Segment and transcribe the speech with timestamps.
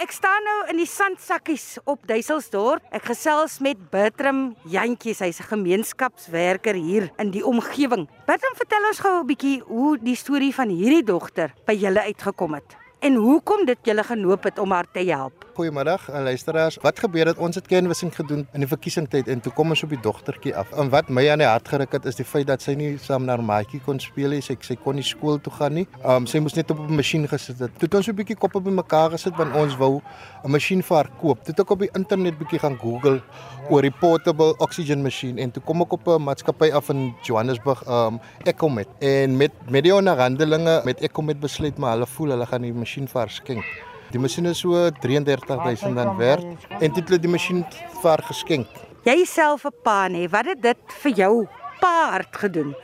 [0.00, 2.86] Ek staan nou in die sandsakkies op Duiselsdorp.
[2.96, 8.08] Ek gesels met Bertram Jantjies, hy's 'n gemeenskapswerker hier in die omgewing.
[8.24, 12.54] Bertram, vertel ons gou 'n bietjie hoe die storie van hierdie dogter by julle uitgekom
[12.54, 15.46] het en hoekom dit julle genoop het om haar te help.
[15.54, 16.76] Goeiemiddag aan luisteraars.
[16.80, 17.38] Wat gebeur het?
[17.38, 20.72] Ons het canvassing gedoen in die verkiesingstyd en toe kom ons op die dogtertjie af.
[20.78, 23.24] En wat my aan die hart geruk het is die feit dat sy nie saam
[23.24, 24.42] na haar maatjie kon speel nie.
[24.44, 25.86] Sy sy kon nie skool toe gaan nie.
[26.04, 27.72] Um sy moes net op 'n masjien gesit het.
[27.78, 30.00] Toe het ons 'n bietjie koppe bymekaar gesit want ons wou
[30.44, 31.38] 'n masjien vir haar koop.
[31.44, 33.22] Toe het ek op die internet bietjie gaan Google
[33.70, 37.82] oor die portable oxygen masjien en toe kom ek op 'n maatskappy af in Johannesburg,
[37.88, 38.88] um Ecomet.
[39.00, 43.06] En met met die onderhandelinge met Ecomet besluit maar hulle voel hulle gaan die masjien
[43.06, 43.64] vir haar skenk.
[44.10, 46.44] Die masjien is so 33000 rand werd
[46.80, 47.62] en dit het die masjien
[48.02, 48.66] vir geskenk.
[49.06, 51.46] Jy self 'n pa nê, wat het dit vir jou
[51.80, 52.74] pa hart gedoen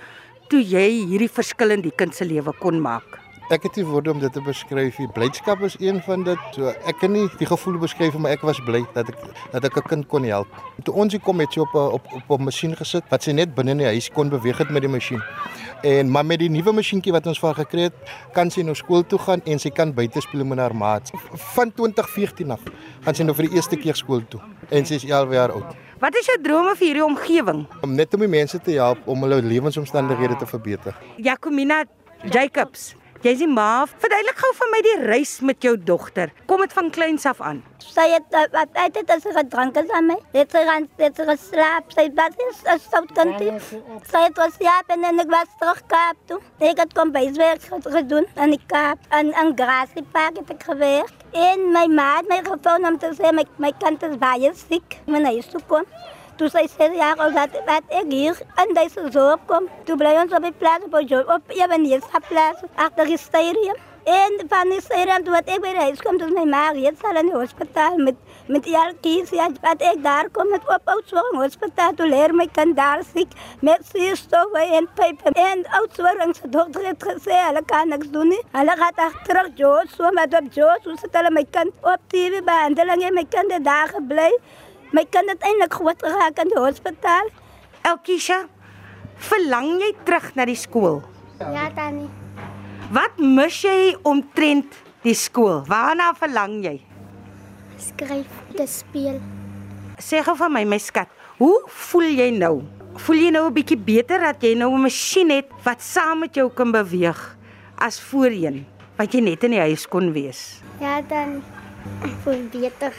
[0.48, 3.18] toe jy hierdie verskil in die kind se lewe kon maak?
[3.50, 5.08] Ek het nie woorde om dit te beskryf nie.
[5.08, 6.38] Blydskap is een van dit.
[6.52, 9.18] So ek kan nie die gevoel beskryf maar ek was bly dat ek
[9.52, 10.48] dat ek 'n kind kon help.
[10.84, 13.32] Toe ons hier kom het sy op 'n op op 'n masjien gesit wat sy
[13.32, 15.22] net binne in die huis kon beweeg het met die masjien.
[15.82, 17.96] En maar met die nuwe masjienkie wat ons vir haar gekry het,
[18.36, 21.12] kan sy nou skool toe gaan en sy kan buite speel met haar maats.
[21.54, 22.62] Van 2014 af
[23.04, 25.74] gaan sy nou vir die eerste keer skool toe en sy is 11 jaar oud.
[26.00, 27.64] Wat is jou drome vir hierdie omgewing?
[27.82, 30.96] Om net om die mense te help om hulle lewensomstandighede te verbeter.
[31.16, 31.84] Jacomina
[32.32, 32.94] Jacobs.
[33.24, 33.86] Jy's die ma.
[34.02, 36.32] Verduidelik gou vir my die reis met jou dogter.
[36.50, 37.62] Kom dit van kleins af aan?
[37.80, 40.16] Sy het wat uit het as sy gedrink het aan my.
[40.34, 41.94] Het sy gaan het sy geslaap.
[41.96, 43.38] Sy was is as sout kind.
[44.10, 46.40] Sy het was ja en ek was terug Kaap toe.
[46.60, 51.24] Ek het kom byswerk gedoen aan die Kaap en aan Grassy Park het ek gewerk.
[51.32, 55.00] En my ma het my gefoon om te sê my my kind is baie siek.
[55.06, 55.88] My huis toe kom.
[56.36, 59.70] Toe sy sê ja, het wat ek hier in deze zorg kom.
[59.88, 63.78] Toe bly ons op die plaats op jou op Ebenezer plaats agter die stadium.
[64.06, 67.00] En van die stadium toe wat ek by die huis kom, toe my ma reeds
[67.08, 71.96] al in die hospitaal met met Jalkies, ja, wat ek daar met op Oudtshoorn hospitaal,
[71.98, 75.32] toe leer my kind daar siek met suurstof en pype.
[75.32, 78.30] En Oudtshoorn se dokter het gesê, hulle kan niks doen.
[78.52, 82.44] Hulle gaat terug Joos, so met op Joos, hoe sit hulle my kind op TV
[82.44, 84.30] behandeling en my kind het daar gebly.
[84.92, 87.30] My kind het eintlik groot geraak in die hospitaal.
[87.86, 88.44] Elkisha,
[89.28, 91.00] verlang jy terug na die skool?
[91.40, 92.08] Ja, Tannie.
[92.94, 95.64] Wat mis jy omtrent die skool?
[95.66, 96.76] Waarna verlang jy?
[97.82, 99.18] Skryf, te speel.
[99.98, 101.10] Sê gou vir my my skat,
[101.40, 101.56] hoe
[101.90, 102.62] voel jy nou?
[103.06, 106.34] Voel jy nou 'n bietjie beter dat jy nou 'n masjien het wat saam met
[106.34, 107.36] jou kan beweeg
[107.78, 108.66] as voorheen,
[108.96, 110.62] wat jy net in die huis kon wees?
[110.80, 111.42] Ja, dan
[112.24, 112.92] voel beter.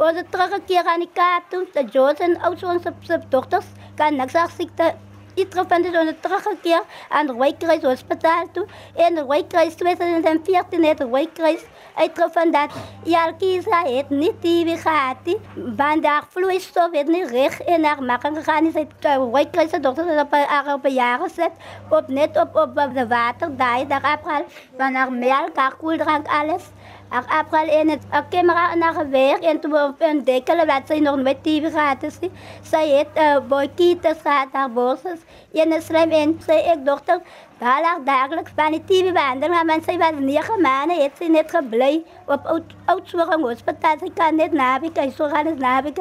[0.00, 1.66] Ons het teruggekeer aan die Kaap toe.
[1.72, 3.66] De George en oud ons se dogters
[3.98, 4.94] kan niks aan siekte.
[5.34, 8.64] Iedere van die ons teruggekeer aan die Rooikruis Hospitaal toe.
[8.96, 11.66] En die Rooikruis 2014 het die Rooikruis
[12.00, 15.36] uitgevind dat Jalkisa het nie TV gehad nie.
[15.76, 18.72] Want daar vloeistof het nie reg in haar maag gegaan.
[18.72, 21.52] Sy het die Rooikruis dokters het op haar op jare gezet.
[21.90, 24.60] Op net op, op, op de water daar, daar afgehaald.
[24.76, 26.72] Van haar melk, haar koeldrank, alles.
[27.10, 30.98] Ek april en het 'n kamera na gewerk en toe op 'n dekkel wat sy
[30.98, 32.30] nog met TV gehad het.
[32.62, 35.20] Sy het 'n uh, boetjie te gehad haar borses.
[35.52, 37.20] En slim en sy ek dogter
[37.58, 41.50] daar lag dagelijks van die TV behandeling maar sy was 9 maande het sy net
[41.50, 43.98] gebly op oud oudsorg hospitaal.
[43.98, 45.92] Sy kan net naby kyk so gaan naby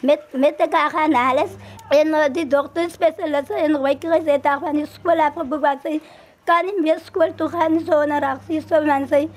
[0.00, 1.50] met met die gaan alles.
[1.88, 5.80] En uh, die dokter spesialiste en werkers het daar van die skool afgebouwd.
[5.82, 6.00] Sy
[6.44, 9.28] kan nie meer skool toe gaan so na reaksie so mense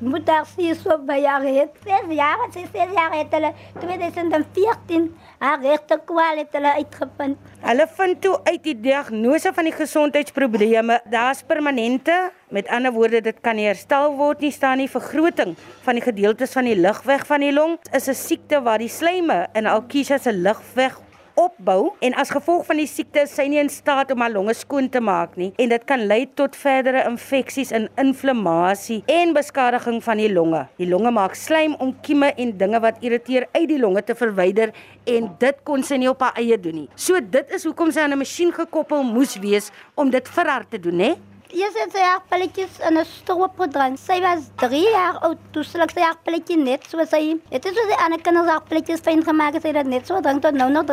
[0.00, 1.76] moet daar sien so by jaar het.
[1.84, 5.08] Zes jaar, sy zes jaar het hulle 2014
[5.40, 7.50] haar regte kwal het hulle uitgevind.
[7.64, 12.16] Hulle vind toe uit die diagnose van die gesondheidsprobleme, daar's permanente,
[12.50, 16.68] met ander woorde dit kan herstel word nie, staan nie vergroting van die gedeeltes van
[16.68, 17.78] die lugweg van die long.
[17.92, 20.98] Is 'n siekte waar die slyme in Alkisha se lugweg
[21.40, 24.54] opbou en as gevolg van die siekte is sy nie in staat om haar longe
[24.58, 30.02] skoon te maak nie en dit kan lei tot verdere infeksies en inflammasie en beskadiging
[30.04, 30.66] van die longe.
[30.80, 34.74] Die longe maak slijm om kieme en dinge wat irriteer uit die longe te verwyder
[35.08, 36.88] en dit kon sy nie op haar eie doen nie.
[36.94, 40.68] So dit is hoekom sy aan 'n masjien gekoppel moes wees om dit vir haar
[40.68, 41.14] te doen, hè?
[41.50, 43.98] Eers het sy haar pilletjies in 'n stroop gedrink.
[43.98, 47.40] Sy was 3 jaar oud toe sy sy haar pilletjie net so sy.
[47.50, 50.20] Dit is so die ander kinders haar pilletjies fyn gemaak het sy dit net so
[50.20, 50.86] drink tot nou nog.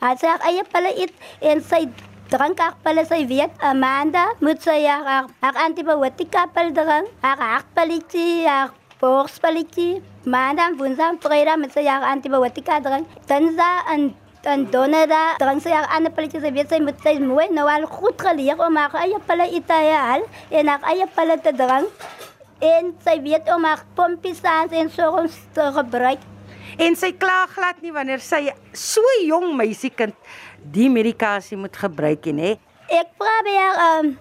[0.00, 1.90] Hy sê haar eie pille eet en sy
[2.30, 7.08] drink haar pille sy weet Amanda moet sy haar haar, haar antibiotika pil drink.
[7.20, 8.70] Haar hartpilletjie, haar
[9.00, 10.02] borspilletjie.
[10.24, 13.06] Maandag, woensdag, vrydag moet sy haar antibiotika drink.
[13.26, 14.14] Dinsdag en
[14.46, 16.44] en donderdag drink sy haar ander pilletjies.
[16.44, 19.80] Sy weet sy moet sy mooi nou al goed geleer om haar eie pille te
[19.88, 22.06] haal en haar eie pille te drink.
[22.58, 26.22] En sy weet om haar pompies aan en ons te gebruik.
[26.78, 30.14] En sy kla glad nie wanneer sy so jong meisiekind
[30.62, 32.56] die medikasie moet gebruik nie, hè?
[33.00, 34.12] Ek vra by haar um,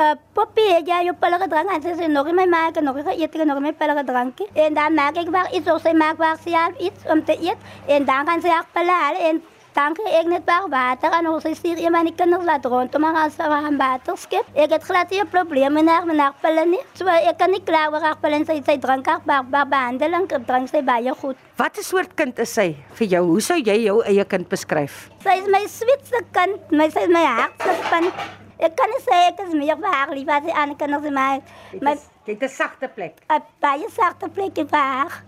[0.00, 1.70] uh, jy jou pille gedrank?
[1.74, 4.40] En sy sê, nog in my maak, nog in geëet, nog in my pille gedrank.
[4.54, 7.36] En dan maak ek waar iets, of sy maak waar sy haar iets om te
[7.38, 7.58] eet.
[7.86, 9.42] En dan gaan haar pille halen en
[9.72, 11.10] dan krijg ik net waar water.
[11.10, 14.44] En als ik hier iemand die kinderen laat rondom maar als ze een water skip.
[14.52, 16.84] Ik heb glad hier problemen met haar, met haar pillen niet.
[16.92, 18.44] So, ik kan niet klaar met haar pillen.
[18.44, 21.36] Zij, zij drank haar maar, maar behandeling, ik drank sy baie goed.
[21.56, 23.26] Watter soort kind is sy vir jou?
[23.26, 25.08] Hoe sou jy jou eie kind beskryf?
[25.22, 28.39] Sy is my sweetste kind, my, sy is my hartste kind.
[28.60, 31.14] Ek kan nie sê ek is meer vir haar lief as die ander kinders in
[31.14, 31.40] my...
[31.80, 31.94] my
[32.26, 33.20] Jy het 'n sagte plek.
[33.28, 35.22] 'n baie sagte plekkie vir haar.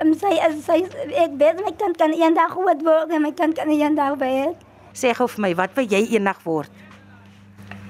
[0.00, 0.78] En sy is sy
[1.24, 4.56] ek weet my kind kan eendag groot word en my kind kan eendag werk.
[4.94, 6.70] Sê gou vir my, wat wil jy eendag word?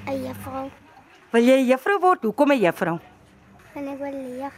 [0.06, 0.70] 'n juffrou
[1.32, 2.22] Wil jy 'n juffrou word?
[2.22, 2.98] Hoekom 'n juffrou?
[3.74, 4.52] en ek wil leer.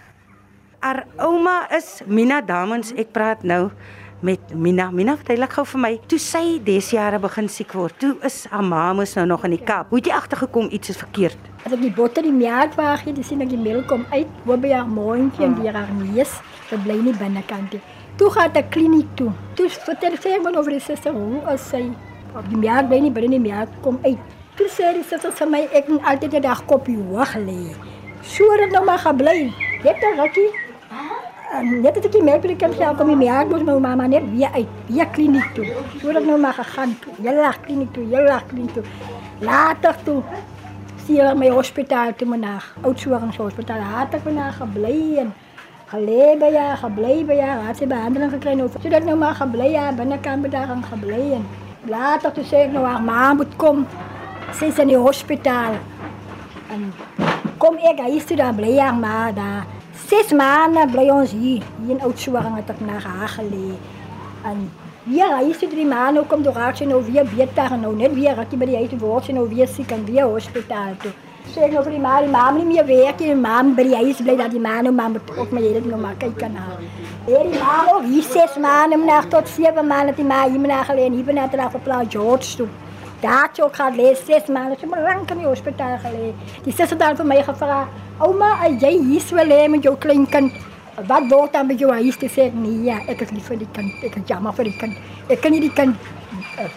[0.80, 2.92] Haar ouma is Mina Damens.
[2.96, 3.70] Ek praat nou
[4.22, 4.90] met Mina.
[4.90, 5.90] Mina, verduidelik gou vir my.
[6.10, 9.56] Toe sy dese jare begin siek word, toe is haar ma mos nou nog in
[9.56, 9.90] die Kaap.
[9.90, 11.50] Hoe het jy agtergekom iets is verkeerd?
[11.66, 14.56] As ek die botter die melk waag, dan sien ek die melk kom uit, wo
[14.56, 16.36] by haar mondjie en deur haar neus.
[16.70, 17.82] Dit bly nie binnekant nie.
[18.20, 19.32] Toe gaan ek kliniek toe.
[19.58, 21.82] Toe vertel sy ek maar oor die suster hoe as sy
[22.32, 24.20] op die melk bly nie binne die melk kom uit.
[24.56, 27.74] Toe sê die suster vir my ek moet altyd 'n dag kopie hoog lê.
[28.22, 29.50] So het dit nou maar gebly.
[29.82, 30.50] Jy het rukkie.
[31.52, 33.74] En net het ek die melk by die kind gehad, kom die melk mos my
[33.84, 35.66] mamma net weer uit, weer kliniek toe.
[35.98, 37.12] So het dit nou maar gegaan toe.
[37.20, 38.84] Jy lag kliniek toe, jy lag kliniek toe.
[39.44, 40.22] Later toe
[41.02, 43.84] stuur my hospitaal toe maar Oudtshoornshospitaal.
[43.84, 45.34] Had ek maar gebly en
[45.92, 48.70] gelê by haar, gebly by haar, het sy behandeling gekry nou.
[48.72, 51.44] So dat nou maar gebly haar binnekant by daar gaan gebly en
[51.92, 53.84] later toe sê ek nou haar ma moet kom.
[54.56, 55.76] Sy is in die hospitaal.
[56.72, 56.88] En
[57.60, 59.81] kom ek huis toe dan bly haar ma daar.
[60.06, 63.76] Ses maande bly ons hier, hier in Oudtshoorn het ek na haar gelê.
[64.44, 64.70] En
[65.10, 68.36] Ja, sê die man nou kom toe raak sy nou weer beter nou net weer
[68.38, 71.10] raak hy by die huis word sy nou weer siek en weer hospitaal toe.
[71.50, 73.56] Sê ek nou vir die ma, die ma moet nie meer werk nie, die ma
[73.66, 76.14] by die huis bly dat die ma nou maar moet ook my hele nou maar
[76.22, 76.78] kyk kan haar.
[77.26, 80.84] En die ma nou hier ses maande na tot sewe maande die ma hier na
[80.86, 82.68] gelê hier binne het daar op plaas George toe.
[83.24, 86.30] Daar het ook gehad les ses maande, sy moet lank in die hospitaal gelê.
[86.62, 87.82] Die suster dan vir my gevra,
[88.22, 90.52] "Ouma, as jy hier so lê met jou klein kind,
[91.08, 92.50] wat word dan met jou huis te sê?
[92.54, 93.92] Nee, ja, ek is lief vir die kind.
[94.04, 94.94] Ek is jammer vir die kind.
[95.28, 95.96] Ek kan nie die kind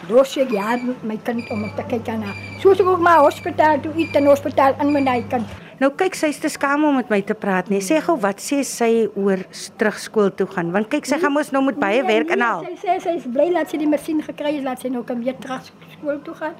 [0.09, 2.35] los ek ja my kind om te kyk aan haar.
[2.61, 5.45] Soos ek ook maar hospitaal toe uit in hospitaal in my nee kind.
[5.79, 7.81] Nou kyk, sy's te skaam om met my te praat nie.
[7.81, 10.71] Sê gou wat sê sy oor s- terug skool toe gaan?
[10.71, 12.61] Want kyk, sy gaan mos nou met baie werk inhaal.
[12.63, 15.03] Nee, Sy sê sy is bly dat sy die masjien gekry het, laat sy nou
[15.03, 15.61] kan weer terug
[15.99, 16.55] skool toe gaan.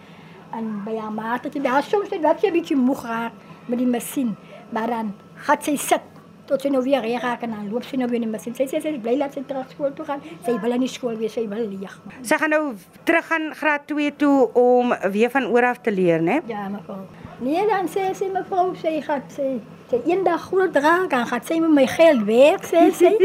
[0.53, 3.31] En by haar ma het sy daar soms net wat sy 'n bietjie moeg raak
[3.67, 4.35] met die masjien,
[4.69, 6.14] maar dan gaan sy sit
[6.49, 8.55] tot sy nou weer reg raak en dan loop sy nou weer in die masjien.
[8.57, 10.23] Sy sê sy is bly dat sy terug skool toe gaan.
[10.45, 11.93] Sy wil in die skool wees, sy wil leer.
[12.21, 12.63] Sy gaan nou
[13.07, 16.41] terug gaan graad 2 toe om weer van oor af te leer, né?
[16.49, 17.03] Ja, mevrou.
[17.43, 21.59] Nee, dan sê sy mevrou, sy gaan sy sy eendag groot raak en gaan sy
[21.61, 23.11] met my geld werk, sê sy.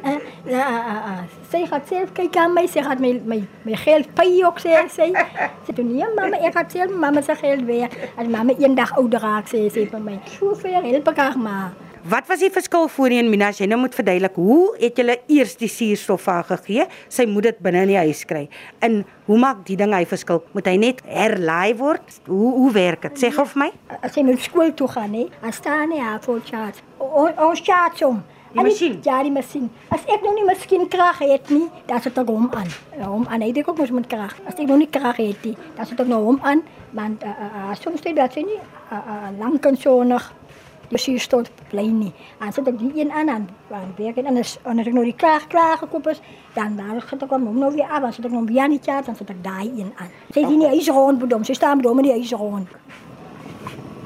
[0.00, 0.16] Eh,
[0.48, 1.24] ja, ah, ah, ah.
[1.50, 4.78] sy gaan self kyk aan my, sy gaan my my my geld pay ook sê
[4.92, 5.10] sy.
[5.66, 7.98] Sy doen nee, mamma, ek gaan self met mamma se geld werk.
[8.16, 10.16] As mamma eendag ouder raak, sê sy vir my.
[10.38, 11.89] So ver help ek haar maar.
[12.00, 13.50] Wat was die verskil voorheen Mina?
[13.52, 16.86] As Jy nou moet verduidelik, hoe het julle eers die suurstof vir haar gegee?
[17.12, 18.46] Sy moet dit binne in die huis kry.
[18.80, 20.40] En hoe maak die ding hy verskil?
[20.56, 22.16] Moet hy net herlaai word?
[22.24, 23.20] Hoe hoe werk dit?
[23.20, 23.68] Sê gou vir my.
[24.00, 26.80] As sy moet skool toe gaan, hè, dan staan hy haar voor chat.
[26.96, 28.22] Ons chat hom.
[28.50, 28.96] Die En masjien?
[29.04, 29.68] Ja, die masjien.
[29.94, 32.72] As ek nou nie miskien krag het nie, dan sit ek hom aan.
[32.96, 33.44] Ja, Hom aan.
[33.44, 34.32] Hy het ook mos met krag.
[34.48, 36.64] As ek nou nie krag het nie, dan sit ek nou hom aan,
[36.96, 40.00] want uh, uh, soms sê dat sy nie uh, uh, lank en so
[40.90, 42.12] nog die masjien stond bly nie.
[42.38, 43.48] Dan sit ek die een aan aan.
[43.68, 46.20] Want werk en en as ek nou die krag klaar gekoop is,
[46.54, 48.80] dan dan sit ek hom nou weer af, dan sit ek nou weer aan die
[48.82, 50.10] chat, dan sit ek daai een aan.
[50.32, 52.68] Sy is nie huis rond bedom, sy staan bedom in die huis rond.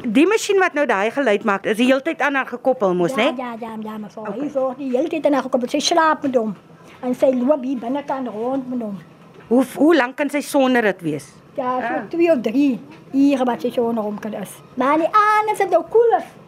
[0.04, 3.30] Die masjien wat nou daai geluid maak, is die heeltyd aan haar gekoppel mos, né?
[3.32, 4.26] Ja, ja, ja, ja, mevrouw.
[4.26, 4.40] Okay.
[4.40, 6.52] Hy zorg die hele tyd na gekom, sy slaap met hom.
[7.00, 9.00] En sy loop hier binnekant rond met hom.
[9.48, 11.32] Hoe hoe lank kan sy sonder dit wees?
[11.56, 12.80] Ja, so twee of drie
[13.14, 14.50] ure wat sy so onder hom kan is.
[14.74, 16.24] Maar die aane is nou koeler.
[16.24, 16.43] As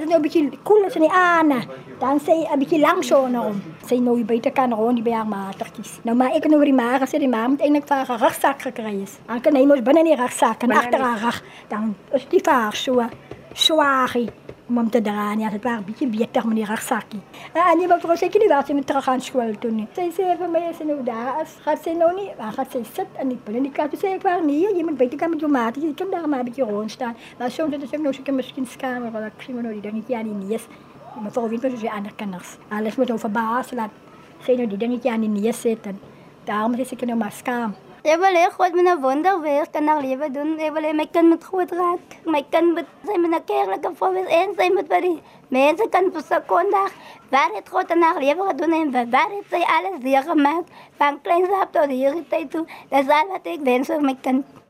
[0.00, 1.60] dit nou 'n bietjie koeler is in die aane,
[1.98, 3.62] dan sy 'n bietjie lank so onder hom.
[3.86, 6.00] Sy nou hier buite kan rond die by haar matertjies.
[6.02, 8.10] Nou maar ek het nou vir die ma gesê die ma moet eintlik vir haar
[8.18, 9.18] 'n rugsak gekry is.
[9.26, 11.42] Dan kan hy mos binne in die rugsak en Binne agter in die- haar rug,
[11.68, 13.02] dan is die vir haar so
[13.54, 14.30] swaagie.
[14.68, 15.48] Om hom te dra nie.
[15.50, 17.20] Dit was 'n bietjie beter met die rugsakie.
[17.52, 19.88] En nie mevrou sê nie waar sy moet terug gaan skool toe nie.
[19.92, 22.66] Sy sê vir my as sy nou daar is, gaan sy nou nie, waar gaan
[22.70, 23.90] sy sit in die binnenkant?
[23.90, 26.28] Sy sê ek waar nie, jy moet buite kan met jou maat, jy kan daar
[26.28, 27.16] maar 'n bietjie rond staan.
[27.38, 29.32] Maar soms dit is ek nou seker miskien skaam, maar ek
[38.04, 40.30] nou nou nou ek nou wil hê God moet 'n wonder weer kan na lewe
[40.30, 40.58] doen.
[40.58, 42.00] Ek wil hê my kind moet groot raak.
[42.24, 45.88] My kind moet sy moet 'n kerklike vrou wees en sy moet by die mense
[45.88, 46.90] kan vir sekondag
[47.30, 50.64] waar het God na lewe gedoen en waar het sy alles weer gemaak
[50.98, 52.66] van kleins af tot hierdie tyd toe.
[52.90, 54.61] Dis al wat ek wens vir my kind.